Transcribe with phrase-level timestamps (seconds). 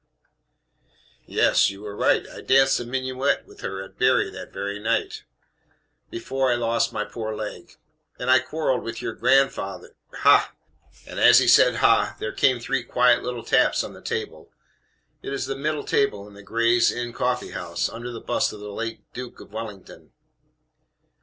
[1.27, 2.27] "Yes; you are right.
[2.27, 5.25] I danced a minuet with her at Bury that very night,
[6.09, 7.77] before I lost my poor leg.
[8.17, 9.61] And I quarreled with your grandf,
[10.15, 10.55] ha!"
[11.05, 14.51] As he said "Ha!" there came three quiet little taps on the table
[15.21, 18.71] it is the middle table in the "Gray's Inn CoffeeHouse," under the bust of the
[18.73, 20.11] late Duke of W ll ngt n.